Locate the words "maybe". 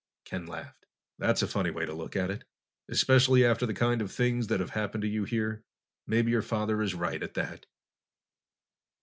6.07-6.31